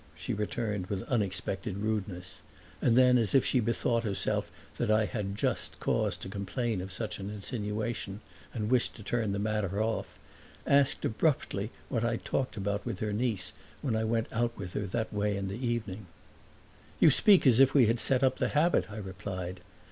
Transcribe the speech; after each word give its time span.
she 0.15 0.33
returned 0.33 0.87
with 0.87 1.03
unexpected 1.03 1.77
rudeness; 1.77 2.41
and 2.81 2.97
then, 2.97 3.19
as 3.19 3.35
if 3.35 3.45
she 3.45 3.59
bethought 3.59 4.03
herself 4.03 4.49
that 4.77 4.89
I 4.89 5.05
had 5.05 5.35
just 5.35 5.79
cause 5.79 6.17
to 6.17 6.27
complain 6.27 6.81
of 6.81 6.91
such 6.91 7.19
an 7.19 7.29
insinuation 7.29 8.19
and 8.51 8.71
wished 8.71 8.95
to 8.95 9.03
turn 9.03 9.31
the 9.31 9.37
matter 9.37 9.79
off, 9.79 10.17
asked 10.65 11.05
abruptly 11.05 11.69
what 11.87 12.03
I 12.03 12.17
talked 12.17 12.57
about 12.57 12.83
with 12.83 12.97
her 12.97 13.13
niece 13.13 13.53
when 13.83 13.95
I 13.95 14.03
went 14.03 14.25
out 14.33 14.57
with 14.57 14.73
her 14.73 14.87
that 14.87 15.13
way 15.13 15.37
in 15.37 15.49
the 15.49 15.67
evening. 15.67 16.07
"You 16.99 17.11
speak 17.11 17.45
as 17.45 17.59
if 17.59 17.75
we 17.75 17.85
had 17.85 17.99
set 17.99 18.23
up 18.23 18.37
the 18.37 18.47
habit," 18.49 18.89
I 18.89 18.97
replied. 18.97 19.59